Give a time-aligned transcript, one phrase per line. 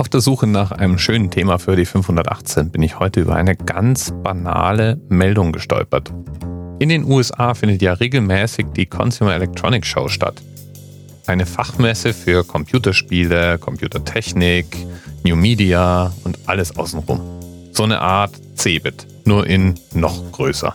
[0.00, 3.54] Auf der Suche nach einem schönen Thema für die 518 bin ich heute über eine
[3.54, 6.10] ganz banale Meldung gestolpert.
[6.78, 10.40] In den USA findet ja regelmäßig die Consumer Electronics Show statt.
[11.26, 14.74] Eine Fachmesse für Computerspiele, Computertechnik,
[15.22, 17.20] New Media und alles außenrum.
[17.72, 20.72] So eine Art Cebit, nur in noch größer.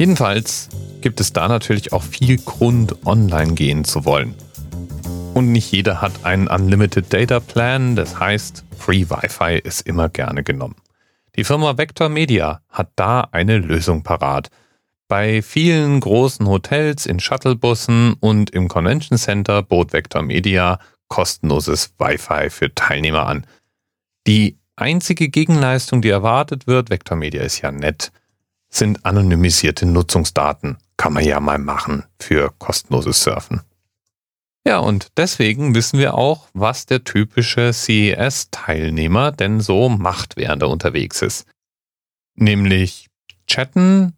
[0.00, 0.68] Jedenfalls
[1.00, 4.34] gibt es da natürlich auch viel Grund, online gehen zu wollen.
[5.34, 10.42] Und nicht jeder hat einen Unlimited Data Plan, das heißt, Free Wi-Fi ist immer gerne
[10.42, 10.76] genommen.
[11.36, 14.50] Die Firma Vector Media hat da eine Lösung parat.
[15.08, 22.50] Bei vielen großen Hotels, in Shuttlebussen und im Convention Center bot Vector Media kostenloses Wi-Fi
[22.50, 23.46] für Teilnehmer an.
[24.26, 28.12] Die einzige Gegenleistung, die erwartet wird, Vector Media ist ja nett,
[28.68, 30.78] sind anonymisierte Nutzungsdaten.
[30.96, 33.62] Kann man ja mal machen für kostenloses Surfen.
[34.66, 40.68] Ja, und deswegen wissen wir auch, was der typische CES-Teilnehmer denn so macht, während er
[40.68, 41.46] unterwegs ist.
[42.34, 43.08] Nämlich
[43.46, 44.16] chatten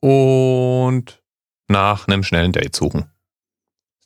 [0.00, 1.22] und
[1.68, 3.10] nach einem schnellen Date suchen.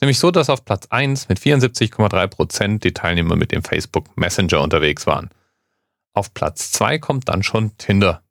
[0.00, 5.06] Nämlich so, dass auf Platz 1 mit 74,3% die Teilnehmer mit dem Facebook Messenger unterwegs
[5.06, 5.30] waren.
[6.14, 8.22] Auf Platz 2 kommt dann schon Tinder.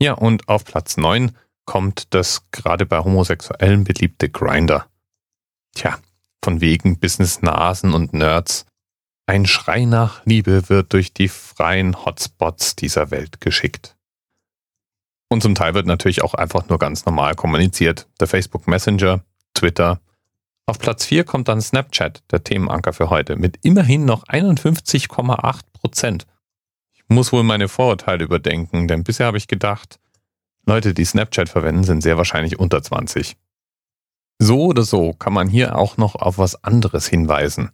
[0.00, 4.86] Ja, und auf Platz 9 kommt das gerade bei Homosexuellen beliebte Grinder.
[5.74, 5.98] Tja,
[6.46, 8.66] von wegen Business-Nasen und Nerds.
[9.26, 13.96] Ein Schrei nach Liebe wird durch die freien Hotspots dieser Welt geschickt.
[15.28, 18.06] Und zum Teil wird natürlich auch einfach nur ganz normal kommuniziert.
[18.20, 19.24] Der Facebook Messenger,
[19.54, 20.00] Twitter.
[20.66, 26.28] Auf Platz 4 kommt dann Snapchat, der Themenanker für heute, mit immerhin noch 51,8 Prozent.
[26.94, 29.98] Ich muss wohl meine Vorurteile überdenken, denn bisher habe ich gedacht,
[30.64, 33.36] Leute, die Snapchat verwenden, sind sehr wahrscheinlich unter 20.
[34.38, 37.70] So oder so kann man hier auch noch auf was anderes hinweisen.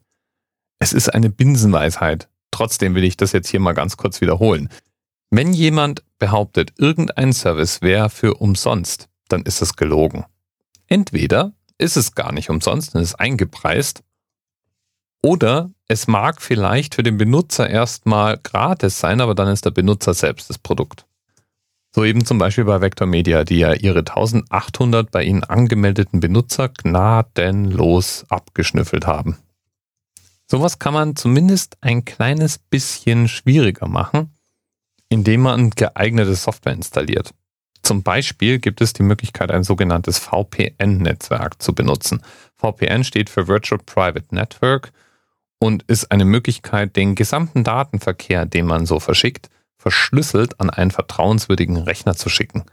[0.78, 2.28] Es ist eine Binsenweisheit.
[2.50, 4.68] Trotzdem will ich das jetzt hier mal ganz kurz wiederholen.
[5.30, 10.24] Wenn jemand behauptet, irgendein Service wäre für umsonst, dann ist es gelogen.
[10.86, 14.02] Entweder ist es gar nicht umsonst und ist eingepreist,
[15.22, 20.14] oder es mag vielleicht für den Benutzer erstmal gratis sein, aber dann ist der Benutzer
[20.14, 21.06] selbst das Produkt.
[21.94, 26.70] So eben zum Beispiel bei Vector Media, die ja ihre 1800 bei ihnen angemeldeten Benutzer
[26.70, 29.36] gnadenlos abgeschnüffelt haben.
[30.46, 34.34] Sowas kann man zumindest ein kleines bisschen schwieriger machen,
[35.10, 37.34] indem man geeignete Software installiert.
[37.82, 42.22] Zum Beispiel gibt es die Möglichkeit, ein sogenanntes VPN-Netzwerk zu benutzen.
[42.56, 44.92] VPN steht für Virtual Private Network
[45.58, 49.50] und ist eine Möglichkeit, den gesamten Datenverkehr, den man so verschickt,
[49.82, 52.64] verschlüsselt an einen vertrauenswürdigen Rechner zu schicken.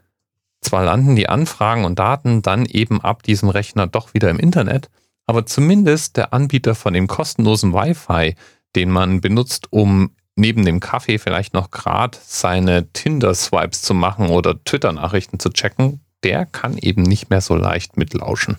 [0.62, 4.90] Zwar landen die Anfragen und Daten dann eben ab diesem Rechner doch wieder im Internet,
[5.26, 8.36] aber zumindest der Anbieter von dem kostenlosen Wi-Fi,
[8.76, 14.64] den man benutzt, um neben dem Kaffee vielleicht noch gerade seine Tinder-Swipes zu machen oder
[14.64, 18.58] Twitter-Nachrichten zu checken, der kann eben nicht mehr so leicht mitlauschen.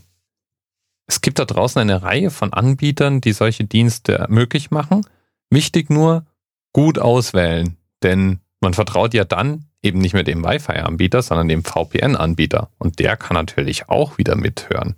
[1.06, 5.05] Es gibt da draußen eine Reihe von Anbietern, die solche Dienste möglich machen.
[5.50, 6.25] Wichtig nur,
[6.72, 12.69] gut auswählen, denn man vertraut ja dann eben nicht mehr dem Wi-Fi-Anbieter, sondern dem VPN-Anbieter.
[12.78, 14.97] Und der kann natürlich auch wieder mithören.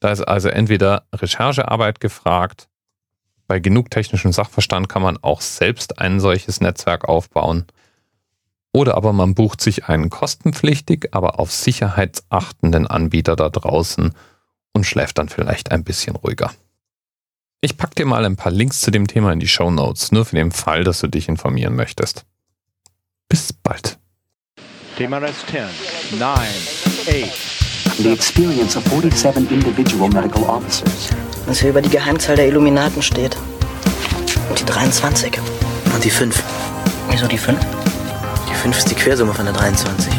[0.00, 2.68] Da ist also entweder Recherchearbeit gefragt,
[3.46, 7.64] bei genug technischem Sachverstand kann man auch selbst ein solches Netzwerk aufbauen.
[8.72, 14.12] Oder aber man bucht sich einen kostenpflichtig, aber auf sicherheitsachtenden Anbieter da draußen
[14.74, 16.52] und schläft dann vielleicht ein bisschen ruhiger.
[17.62, 20.24] Ich packe dir mal ein paar Links zu dem Thema in die Show Notes, nur
[20.24, 22.24] für den Fall, dass du dich informieren möchtest.
[23.28, 23.98] Bis bald.
[24.96, 27.56] TMRS 10, 9, 8.
[27.98, 31.08] The experience of 47 individual medical officers.
[31.46, 33.36] Was hier über die Geheimzahl der Illuminaten steht.
[34.50, 35.38] Und die 23.
[35.94, 36.42] Und die 5.
[37.10, 37.58] Wieso die 5?
[38.50, 40.12] Die 5 ist die Quersumme von der 23.